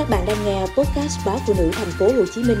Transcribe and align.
Các 0.00 0.10
bạn 0.10 0.26
đang 0.26 0.44
nghe 0.44 0.60
podcast 0.60 1.18
báo 1.26 1.40
phụ 1.46 1.54
nữ 1.58 1.70
thành 1.72 1.90
phố 1.98 2.06
Hồ 2.12 2.24
Chí 2.34 2.42
Minh 2.42 2.58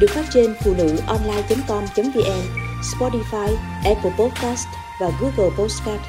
được 0.00 0.10
phát 0.10 0.24
trên 0.32 0.54
phụ 0.64 0.74
nữ 0.78 0.96
online.com.vn, 1.06 2.42
Spotify, 2.82 3.56
Apple 3.84 4.10
Podcast 4.18 4.66
và 5.00 5.10
Google 5.20 5.56
Podcast. 5.58 6.00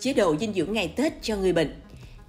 Chế 0.00 0.12
độ 0.12 0.36
dinh 0.40 0.54
dưỡng 0.54 0.72
ngày 0.72 0.88
Tết 0.96 1.12
cho 1.22 1.36
người 1.36 1.52
bệnh. 1.52 1.80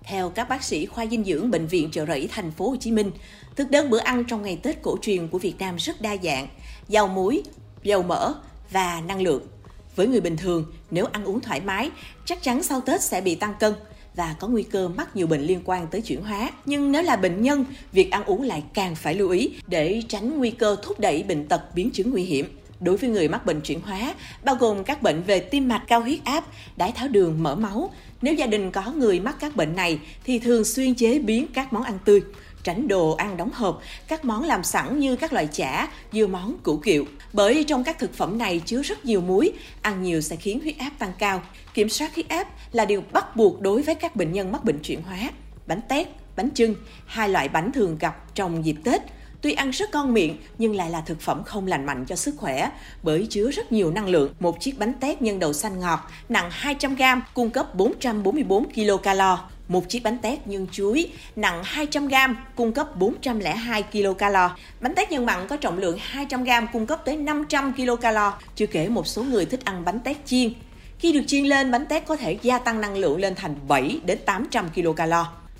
Theo 0.04 0.30
các 0.30 0.50
bác 0.50 0.64
sĩ 0.64 0.86
khoa 0.86 1.06
dinh 1.06 1.24
dưỡng 1.24 1.52
bệnh 1.52 1.68
viện 1.68 1.90
Chợ 1.92 2.06
Rẫy 2.06 2.30
thành 2.32 2.52
phố 2.52 2.70
Hồ 2.70 2.76
Chí 2.80 2.92
Minh, 2.92 3.12
thực 3.56 3.72
đơn 3.72 3.90
bữa 3.90 4.00
ăn 4.00 4.24
trong 4.28 4.42
ngày 4.42 4.60
Tết 4.64 4.82
cổ 4.82 4.98
truyền 5.02 5.28
của 5.28 5.40
Việt 5.40 5.56
Nam 5.60 5.76
rất 5.76 6.02
đa 6.02 6.16
dạng, 6.24 6.48
giàu 6.88 7.08
muối, 7.08 7.44
dầu 7.84 8.04
mỡ 8.04 8.34
và 8.72 9.02
năng 9.02 9.22
lượng. 9.22 9.48
Với 9.96 10.08
người 10.08 10.22
bình 10.22 10.38
thường, 10.38 10.66
nếu 10.92 11.06
ăn 11.06 11.26
uống 11.26 11.40
thoải 11.40 11.62
mái, 11.62 11.92
chắc 12.26 12.44
chắn 12.44 12.64
sau 12.64 12.82
Tết 12.82 13.02
sẽ 13.02 13.22
bị 13.22 13.36
tăng 13.36 13.54
cân 13.60 13.74
và 14.16 14.36
có 14.40 14.48
nguy 14.48 14.64
cơ 14.64 14.88
mắc 14.88 15.16
nhiều 15.16 15.28
bệnh 15.28 15.42
liên 15.42 15.62
quan 15.66 15.88
tới 15.88 16.02
chuyển 16.02 16.22
hóa. 16.22 16.52
Nhưng 16.66 16.92
nếu 16.92 17.02
là 17.02 17.16
bệnh 17.16 17.42
nhân, 17.42 17.66
việc 17.92 18.12
ăn 18.12 18.24
uống 18.24 18.42
lại 18.42 18.64
càng 18.74 18.96
phải 18.96 19.16
lưu 19.16 19.30
ý 19.30 19.52
để 19.68 20.02
tránh 20.08 20.38
nguy 20.38 20.52
cơ 20.52 20.76
thúc 20.84 21.00
đẩy 21.00 21.24
bệnh 21.24 21.48
tật 21.48 21.76
biến 21.76 21.92
chứng 21.92 22.12
nguy 22.12 22.24
hiểm. 22.24 22.46
Đối 22.80 22.98
với 22.98 23.10
người 23.10 23.28
mắc 23.28 23.46
bệnh 23.46 23.62
chuyển 23.62 23.82
hóa, 23.82 24.14
bao 24.44 24.56
gồm 24.56 24.84
các 24.84 25.02
bệnh 25.02 25.24
về 25.24 25.40
tim 25.40 25.68
mạch, 25.68 25.84
cao 25.88 26.02
huyết 26.02 26.20
áp, 26.24 26.44
đái 26.78 26.92
tháo 26.92 27.08
đường, 27.08 27.44
mỡ 27.44 27.56
máu, 27.56 27.92
nếu 28.22 28.34
gia 28.34 28.46
đình 28.46 28.72
có 28.72 28.92
người 28.92 29.20
mắc 29.20 29.36
các 29.40 29.56
bệnh 29.56 29.76
này 29.76 30.00
thì 30.24 30.40
thường 30.40 30.66
xuyên 30.66 30.96
chế 30.96 31.20
biến 31.20 31.48
các 31.54 31.74
món 31.74 31.84
ăn 31.84 32.00
tươi, 32.06 32.22
tránh 32.64 32.88
đồ 32.88 33.12
ăn 33.12 33.38
đóng 33.38 33.52
hộp, 33.54 33.82
các 34.08 34.26
món 34.26 34.44
làm 34.44 34.64
sẵn 34.64 35.00
như 35.00 35.16
các 35.16 35.34
loại 35.34 35.48
chả, 35.52 35.88
dưa 36.12 36.28
món, 36.28 36.58
củ 36.64 36.78
kiệu. 36.78 37.06
Bởi 37.34 37.64
trong 37.68 37.84
các 37.84 38.00
thực 38.00 38.14
phẩm 38.14 38.38
này 38.38 38.62
chứa 38.66 38.82
rất 38.82 39.06
nhiều 39.06 39.22
muối, 39.22 39.52
ăn 39.82 40.04
nhiều 40.04 40.22
sẽ 40.22 40.36
khiến 40.36 40.60
huyết 40.60 40.78
áp 40.78 40.92
tăng 41.00 41.14
cao. 41.18 41.42
Kiểm 41.74 41.90
soát 41.90 42.16
huyết 42.16 42.30
áp 42.30 42.48
là 42.72 42.86
điều 42.86 43.04
bắt 43.12 43.36
buộc 43.36 43.62
đối 43.62 43.82
với 43.82 43.96
các 43.96 44.16
bệnh 44.16 44.32
nhân 44.32 44.52
mắc 44.52 44.64
bệnh 44.64 44.80
chuyển 44.80 45.02
hóa. 45.02 45.30
Bánh 45.68 45.82
tét, 45.90 46.08
bánh 46.36 46.52
trưng, 46.52 46.76
hai 47.06 47.30
loại 47.30 47.50
bánh 47.50 47.72
thường 47.72 47.98
gặp 48.00 48.36
trong 48.36 48.66
dịp 48.66 48.76
Tết– 48.84 49.02
Tuy 49.44 49.54
ăn 49.54 49.70
rất 49.70 49.94
ngon 49.94 50.14
miệng 50.14 50.38
nhưng 50.58 50.76
lại 50.76 50.90
là 50.90 51.02
thực 51.02 51.22
phẩm 51.22 51.44
không 51.44 51.68
lành 51.68 51.86
mạnh 51.86 52.06
cho 52.08 52.16
sức 52.16 52.36
khỏe 52.38 52.72
bởi 53.04 53.28
chứa 53.30 53.52
rất 53.52 53.72
nhiều 53.72 53.92
năng 53.92 54.08
lượng. 54.08 54.34
Một 54.40 54.60
chiếc 54.60 54.80
bánh 54.80 54.94
tét 54.94 55.22
nhân 55.22 55.40
đậu 55.40 55.54
xanh 55.54 55.80
ngọt 55.80 56.00
nặng 56.30 56.50
200 56.52 56.96
g 56.96 57.02
cung 57.34 57.50
cấp 57.50 57.76
444 57.76 58.66
kcal. 58.70 59.22
Một 59.68 59.90
chiếc 59.90 60.04
bánh 60.04 60.18
tét 60.18 60.48
nhân 60.48 60.68
chuối 60.72 61.10
nặng 61.36 61.62
200 61.64 62.08
g 62.08 62.14
cung 62.56 62.72
cấp 62.72 62.96
402 62.96 63.84
kcal. 63.84 64.36
Bánh 64.82 64.96
tét 64.96 65.12
nhân 65.12 65.26
mặn 65.26 65.48
có 65.48 65.58
trọng 65.58 65.78
lượng 65.78 65.98
200 66.02 66.44
g 66.44 66.50
cung 66.74 66.86
cấp 66.86 67.02
tới 67.06 67.18
500 67.18 67.74
kcal. 67.74 68.18
Chưa 68.56 68.68
kể 68.68 68.90
một 68.90 69.08
số 69.08 69.24
người 69.24 69.46
thích 69.46 69.66
ăn 69.66 69.86
bánh 69.86 70.00
tét 70.00 70.18
chiên. 70.26 70.54
Khi 71.00 71.12
được 71.12 71.24
chiên 71.28 71.46
lên, 71.46 71.72
bánh 71.72 71.86
tét 71.86 72.06
có 72.08 72.16
thể 72.16 72.38
gia 72.42 72.60
tăng 72.60 72.82
năng 72.82 72.98
lượng 72.98 73.20
lên 73.20 73.36
thành 73.36 73.56
7 73.68 74.00
đến 74.06 74.18
800 74.26 74.70
kcal. 74.70 75.14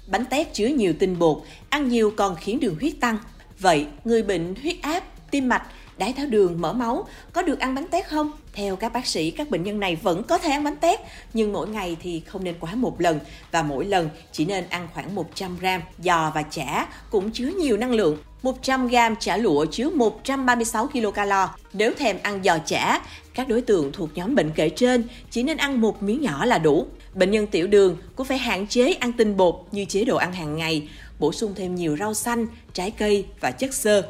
Bánh 0.08 0.26
tét 0.26 0.54
chứa 0.54 0.68
nhiều 0.68 0.94
tinh 1.00 1.20
bột, 1.20 1.42
ăn 1.70 1.90
nhiều 1.90 2.14
còn 2.18 2.36
khiến 2.36 2.60
đường 2.60 2.76
huyết 2.80 2.94
tăng, 3.00 3.18
Vậy, 3.60 3.88
người 4.04 4.24
bệnh 4.24 4.56
huyết 4.62 4.82
áp, 4.82 5.04
tim 5.32 5.50
mạch, 5.50 5.64
đái 5.98 6.14
tháo 6.14 6.26
đường, 6.26 6.62
mỡ 6.62 6.74
máu 6.74 7.08
có 7.34 7.42
được 7.42 7.60
ăn 7.60 7.76
bánh 7.76 7.88
tét 7.88 8.08
không? 8.08 8.32
Theo 8.54 8.76
các 8.76 8.94
bác 8.94 9.08
sĩ, 9.08 9.32
các 9.32 9.50
bệnh 9.50 9.64
nhân 9.64 9.80
này 9.80 9.96
vẫn 9.96 10.24
có 10.24 10.38
thể 10.38 10.52
ăn 10.52 10.64
bánh 10.64 10.76
tét, 10.76 11.00
nhưng 11.34 11.54
mỗi 11.54 11.68
ngày 11.68 11.98
thì 12.02 12.20
không 12.20 12.44
nên 12.44 12.56
quá 12.60 12.76
một 12.76 13.02
lần 13.02 13.20
và 13.52 13.64
mỗi 13.64 13.86
lần 13.86 14.10
chỉ 14.32 14.46
nên 14.46 14.64
ăn 14.70 14.88
khoảng 14.94 15.16
100 15.16 15.58
gram. 15.60 15.82
Giò 16.00 16.32
và 16.36 16.42
chả 16.42 16.88
cũng 17.10 17.32
chứa 17.32 17.48
nhiều 17.48 17.78
năng 17.78 17.92
lượng. 17.92 18.18
100 18.44 18.88
gram 18.88 19.16
chả 19.16 19.38
lụa 19.38 19.66
chứa 19.66 19.90
136 19.90 20.88
kcal. 20.88 21.34
Nếu 21.74 21.94
thèm 21.94 22.18
ăn 22.24 22.44
giò 22.44 22.58
chả, 22.66 23.02
các 23.34 23.48
đối 23.48 23.62
tượng 23.62 23.92
thuộc 23.92 24.10
nhóm 24.16 24.36
bệnh 24.36 24.52
kể 24.56 24.70
trên 24.70 25.04
chỉ 25.32 25.44
nên 25.44 25.58
ăn 25.58 25.82
một 25.82 26.04
miếng 26.04 26.22
nhỏ 26.22 26.46
là 26.46 26.58
đủ. 26.58 26.88
Bệnh 27.14 27.32
nhân 27.32 27.48
tiểu 27.48 27.68
đường 27.68 27.98
cũng 28.16 28.28
phải 28.28 28.38
hạn 28.38 28.68
chế 28.68 28.94
ăn 28.94 29.14
tinh 29.14 29.38
bột 29.38 29.56
như 29.72 29.86
chế 29.86 30.06
độ 30.06 30.16
ăn 30.16 30.34
hàng 30.34 30.56
ngày, 30.56 30.90
bổ 31.20 31.32
sung 31.32 31.54
thêm 31.56 31.76
nhiều 31.76 31.98
rau 32.00 32.14
xanh, 32.14 32.48
trái 32.74 32.92
cây 32.92 33.26
và 33.40 33.52
chất 33.52 33.74
xơ. 33.74 34.04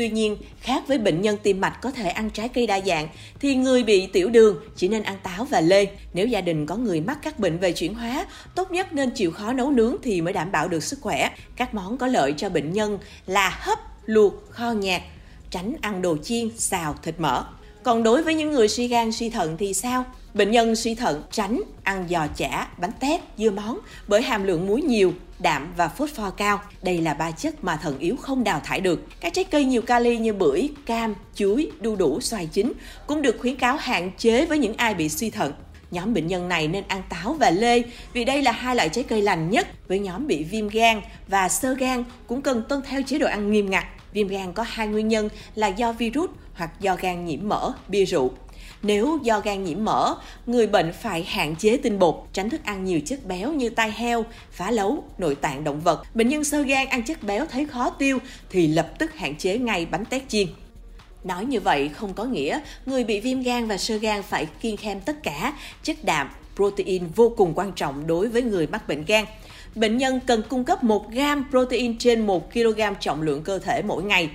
Tuy 0.00 0.08
nhiên, 0.08 0.36
khác 0.60 0.82
với 0.88 0.98
bệnh 0.98 1.20
nhân 1.20 1.36
tim 1.42 1.60
mạch 1.60 1.78
có 1.82 1.90
thể 1.90 2.08
ăn 2.08 2.30
trái 2.30 2.48
cây 2.48 2.66
đa 2.66 2.80
dạng, 2.80 3.08
thì 3.40 3.54
người 3.54 3.82
bị 3.82 4.06
tiểu 4.06 4.30
đường 4.30 4.56
chỉ 4.76 4.88
nên 4.88 5.02
ăn 5.02 5.16
táo 5.22 5.44
và 5.44 5.60
lê. 5.60 5.86
Nếu 6.12 6.26
gia 6.26 6.40
đình 6.40 6.66
có 6.66 6.76
người 6.76 7.00
mắc 7.00 7.18
các 7.22 7.38
bệnh 7.38 7.58
về 7.58 7.72
chuyển 7.72 7.94
hóa, 7.94 8.26
tốt 8.54 8.70
nhất 8.70 8.92
nên 8.92 9.10
chịu 9.10 9.30
khó 9.30 9.52
nấu 9.52 9.70
nướng 9.70 9.96
thì 10.02 10.20
mới 10.20 10.32
đảm 10.32 10.52
bảo 10.52 10.68
được 10.68 10.82
sức 10.82 10.98
khỏe. 11.00 11.30
Các 11.56 11.74
món 11.74 11.98
có 11.98 12.06
lợi 12.06 12.34
cho 12.36 12.48
bệnh 12.48 12.72
nhân 12.72 12.98
là 13.26 13.58
hấp, 13.60 13.78
luộc, 14.06 14.50
kho 14.50 14.70
nhạt, 14.70 15.02
tránh 15.50 15.74
ăn 15.80 16.02
đồ 16.02 16.16
chiên, 16.22 16.48
xào, 16.56 16.94
thịt 17.02 17.14
mỡ. 17.18 17.44
Còn 17.82 18.02
đối 18.02 18.22
với 18.22 18.34
những 18.34 18.52
người 18.52 18.68
suy 18.68 18.88
gan, 18.88 19.12
suy 19.12 19.30
thận 19.30 19.56
thì 19.58 19.74
sao? 19.74 20.04
Bệnh 20.34 20.50
nhân 20.50 20.76
suy 20.76 20.94
thận 20.94 21.22
tránh 21.30 21.60
ăn 21.82 22.06
giò 22.10 22.26
chả, 22.36 22.68
bánh 22.78 22.92
tét, 23.00 23.20
dưa 23.38 23.50
món 23.50 23.78
bởi 24.08 24.22
hàm 24.22 24.44
lượng 24.44 24.66
muối 24.66 24.82
nhiều, 24.82 25.12
đạm 25.38 25.72
và 25.76 25.88
phosphor 25.88 26.34
cao. 26.36 26.60
Đây 26.82 27.00
là 27.00 27.14
ba 27.14 27.30
chất 27.30 27.64
mà 27.64 27.76
thận 27.76 27.98
yếu 27.98 28.16
không 28.16 28.44
đào 28.44 28.60
thải 28.64 28.80
được. 28.80 29.00
Các 29.20 29.32
trái 29.34 29.44
cây 29.44 29.64
nhiều 29.64 29.82
kali 29.82 30.18
như 30.18 30.32
bưởi, 30.32 30.68
cam, 30.86 31.14
chuối, 31.34 31.70
đu 31.80 31.96
đủ, 31.96 32.20
xoài 32.20 32.46
chín 32.46 32.72
cũng 33.06 33.22
được 33.22 33.36
khuyến 33.40 33.56
cáo 33.56 33.76
hạn 33.76 34.10
chế 34.18 34.46
với 34.46 34.58
những 34.58 34.74
ai 34.76 34.94
bị 34.94 35.08
suy 35.08 35.30
thận. 35.30 35.52
Nhóm 35.90 36.14
bệnh 36.14 36.26
nhân 36.26 36.48
này 36.48 36.68
nên 36.68 36.84
ăn 36.88 37.02
táo 37.08 37.32
và 37.32 37.50
lê 37.50 37.82
vì 38.12 38.24
đây 38.24 38.42
là 38.42 38.52
hai 38.52 38.76
loại 38.76 38.88
trái 38.88 39.04
cây 39.04 39.22
lành 39.22 39.50
nhất. 39.50 39.88
Với 39.88 39.98
nhóm 39.98 40.26
bị 40.26 40.44
viêm 40.44 40.68
gan 40.68 41.00
và 41.28 41.48
sơ 41.48 41.74
gan 41.74 42.04
cũng 42.26 42.42
cần 42.42 42.62
tuân 42.68 42.82
theo 42.88 43.02
chế 43.06 43.18
độ 43.18 43.26
ăn 43.26 43.52
nghiêm 43.52 43.70
ngặt. 43.70 43.84
Viêm 44.12 44.28
gan 44.28 44.52
có 44.52 44.62
hai 44.62 44.86
nguyên 44.86 45.08
nhân 45.08 45.28
là 45.54 45.66
do 45.66 45.92
virus 45.92 46.30
hoặc 46.54 46.80
do 46.80 46.96
gan 47.00 47.24
nhiễm 47.24 47.48
mỡ, 47.48 47.72
bia 47.88 48.04
rượu. 48.04 48.30
Nếu 48.82 49.18
do 49.22 49.40
gan 49.40 49.64
nhiễm 49.64 49.84
mỡ, 49.84 50.14
người 50.46 50.66
bệnh 50.66 50.92
phải 50.92 51.24
hạn 51.24 51.56
chế 51.56 51.76
tinh 51.76 51.98
bột, 51.98 52.14
tránh 52.32 52.50
thức 52.50 52.64
ăn 52.64 52.84
nhiều 52.84 53.00
chất 53.06 53.26
béo 53.26 53.52
như 53.52 53.70
tai 53.70 53.92
heo, 53.92 54.24
phá 54.52 54.70
lấu, 54.70 55.04
nội 55.18 55.34
tạng 55.34 55.64
động 55.64 55.80
vật. 55.80 56.02
Bệnh 56.14 56.28
nhân 56.28 56.44
sơ 56.44 56.62
gan 56.62 56.86
ăn 56.86 57.02
chất 57.02 57.22
béo 57.22 57.46
thấy 57.46 57.66
khó 57.66 57.90
tiêu 57.90 58.18
thì 58.50 58.66
lập 58.66 58.98
tức 58.98 59.14
hạn 59.14 59.36
chế 59.36 59.58
ngay 59.58 59.86
bánh 59.86 60.04
tét 60.04 60.28
chiên. 60.28 60.46
Nói 61.24 61.44
như 61.44 61.60
vậy 61.60 61.88
không 61.88 62.14
có 62.14 62.24
nghĩa 62.24 62.60
người 62.86 63.04
bị 63.04 63.20
viêm 63.20 63.42
gan 63.42 63.66
và 63.66 63.76
sơ 63.76 63.96
gan 63.96 64.22
phải 64.22 64.46
kiêng 64.60 64.76
khem 64.76 65.00
tất 65.00 65.22
cả 65.22 65.52
chất 65.82 66.04
đạm, 66.04 66.30
protein 66.56 67.06
vô 67.16 67.34
cùng 67.36 67.52
quan 67.54 67.72
trọng 67.72 68.06
đối 68.06 68.28
với 68.28 68.42
người 68.42 68.66
mắc 68.66 68.88
bệnh 68.88 69.04
gan. 69.04 69.24
Bệnh 69.74 69.96
nhân 69.96 70.20
cần 70.26 70.42
cung 70.48 70.64
cấp 70.64 70.84
1 70.84 71.10
gram 71.10 71.44
protein 71.50 71.98
trên 71.98 72.26
1 72.26 72.52
kg 72.52 72.80
trọng 73.00 73.22
lượng 73.22 73.42
cơ 73.42 73.58
thể 73.58 73.82
mỗi 73.82 74.02
ngày. 74.02 74.30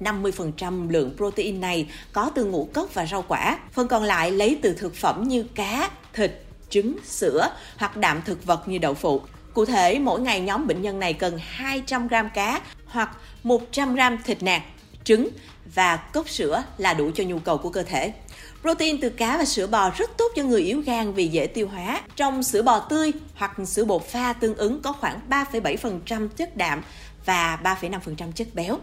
50% 0.00 0.90
lượng 0.90 1.14
protein 1.16 1.60
này 1.60 1.86
có 2.12 2.30
từ 2.34 2.44
ngũ 2.44 2.68
cốc 2.72 2.94
và 2.94 3.06
rau 3.06 3.24
quả, 3.28 3.58
phần 3.72 3.88
còn 3.88 4.02
lại 4.02 4.30
lấy 4.30 4.58
từ 4.62 4.74
thực 4.74 4.94
phẩm 4.94 5.28
như 5.28 5.42
cá, 5.42 5.90
thịt, 6.12 6.32
trứng, 6.70 6.96
sữa 7.04 7.48
hoặc 7.76 7.96
đạm 7.96 8.22
thực 8.24 8.44
vật 8.44 8.68
như 8.68 8.78
đậu 8.78 8.94
phụ. 8.94 9.20
Cụ 9.54 9.64
thể, 9.64 9.98
mỗi 9.98 10.20
ngày 10.20 10.40
nhóm 10.40 10.66
bệnh 10.66 10.82
nhân 10.82 11.00
này 11.00 11.12
cần 11.12 11.38
200 11.40 12.08
g 12.08 12.14
cá 12.34 12.60
hoặc 12.86 13.16
100 13.42 13.94
g 13.94 14.00
thịt 14.24 14.42
nạc, 14.42 14.62
trứng 15.10 15.28
và 15.74 15.96
cốc 15.96 16.28
sữa 16.28 16.62
là 16.78 16.94
đủ 16.94 17.10
cho 17.14 17.24
nhu 17.24 17.38
cầu 17.38 17.58
của 17.58 17.70
cơ 17.70 17.82
thể. 17.82 18.12
Protein 18.62 19.00
từ 19.00 19.08
cá 19.08 19.36
và 19.38 19.44
sữa 19.44 19.66
bò 19.66 19.90
rất 19.96 20.10
tốt 20.16 20.32
cho 20.36 20.42
người 20.42 20.62
yếu 20.62 20.80
gan 20.80 21.12
vì 21.12 21.28
dễ 21.28 21.46
tiêu 21.46 21.68
hóa. 21.68 22.00
Trong 22.16 22.42
sữa 22.42 22.62
bò 22.62 22.78
tươi 22.78 23.12
hoặc 23.34 23.56
sữa 23.66 23.84
bột 23.84 24.06
pha 24.06 24.32
tương 24.32 24.54
ứng 24.54 24.82
có 24.82 24.92
khoảng 24.92 25.20
3,7% 25.30 26.28
chất 26.28 26.56
đạm 26.56 26.82
và 27.24 27.58
3,5% 27.64 28.32
chất 28.32 28.54
béo. 28.54 28.78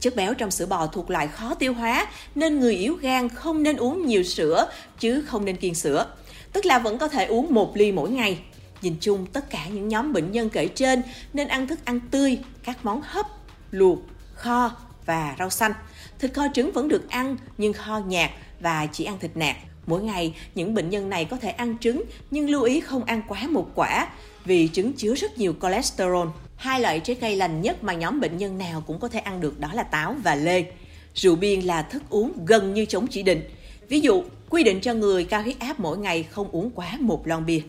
Chất 0.00 0.16
béo 0.16 0.34
trong 0.34 0.50
sữa 0.50 0.66
bò 0.66 0.86
thuộc 0.86 1.10
loại 1.10 1.28
khó 1.28 1.54
tiêu 1.54 1.74
hóa 1.74 2.06
nên 2.34 2.60
người 2.60 2.76
yếu 2.76 2.94
gan 2.94 3.28
không 3.28 3.62
nên 3.62 3.76
uống 3.76 4.06
nhiều 4.06 4.22
sữa 4.22 4.70
chứ 4.98 5.22
không 5.26 5.44
nên 5.44 5.56
kiêng 5.56 5.74
sữa. 5.74 6.06
Tức 6.52 6.66
là 6.66 6.78
vẫn 6.78 6.98
có 6.98 7.08
thể 7.08 7.24
uống 7.24 7.54
một 7.54 7.76
ly 7.76 7.92
mỗi 7.92 8.10
ngày. 8.10 8.38
Nhìn 8.82 8.96
chung 9.00 9.26
tất 9.26 9.50
cả 9.50 9.66
những 9.66 9.88
nhóm 9.88 10.12
bệnh 10.12 10.32
nhân 10.32 10.50
kể 10.50 10.68
trên 10.68 11.02
nên 11.32 11.48
ăn 11.48 11.66
thức 11.68 11.78
ăn 11.84 12.00
tươi, 12.10 12.38
các 12.62 12.84
món 12.84 13.02
hấp, 13.02 13.26
luộc, 13.70 13.98
kho 14.34 14.70
và 15.06 15.36
rau 15.38 15.50
xanh. 15.50 15.72
Thịt 16.18 16.34
kho 16.34 16.42
trứng 16.54 16.72
vẫn 16.72 16.88
được 16.88 17.10
ăn 17.10 17.36
nhưng 17.58 17.72
kho 17.72 17.98
nhạt 17.98 18.30
và 18.60 18.86
chỉ 18.86 19.04
ăn 19.04 19.18
thịt 19.18 19.30
nạc. 19.34 19.56
Mỗi 19.86 20.02
ngày, 20.02 20.34
những 20.54 20.74
bệnh 20.74 20.90
nhân 20.90 21.10
này 21.10 21.24
có 21.24 21.36
thể 21.36 21.50
ăn 21.50 21.76
trứng 21.80 22.02
nhưng 22.30 22.50
lưu 22.50 22.62
ý 22.62 22.80
không 22.80 23.04
ăn 23.04 23.22
quá 23.28 23.46
một 23.50 23.70
quả 23.74 24.08
vì 24.44 24.68
trứng 24.68 24.92
chứa 24.92 25.14
rất 25.14 25.38
nhiều 25.38 25.54
cholesterol. 25.62 26.28
Hai 26.56 26.80
loại 26.80 27.00
trái 27.00 27.16
cây 27.20 27.36
lành 27.36 27.62
nhất 27.62 27.84
mà 27.84 27.92
nhóm 27.92 28.20
bệnh 28.20 28.36
nhân 28.36 28.58
nào 28.58 28.82
cũng 28.86 28.98
có 28.98 29.08
thể 29.08 29.20
ăn 29.20 29.40
được 29.40 29.60
đó 29.60 29.70
là 29.72 29.82
táo 29.82 30.16
và 30.24 30.34
lê. 30.34 30.64
Rượu 31.14 31.36
bia 31.36 31.56
là 31.56 31.82
thức 31.82 32.02
uống 32.10 32.32
gần 32.46 32.74
như 32.74 32.84
chống 32.84 33.06
chỉ 33.06 33.22
định. 33.22 33.42
Ví 33.88 34.00
dụ, 34.00 34.22
quy 34.50 34.62
định 34.62 34.80
cho 34.80 34.94
người 34.94 35.24
cao 35.24 35.42
huyết 35.42 35.58
áp 35.58 35.80
mỗi 35.80 35.98
ngày 35.98 36.22
không 36.22 36.48
uống 36.52 36.70
quá 36.70 36.96
một 37.00 37.26
lon 37.26 37.46
bia. 37.46 37.60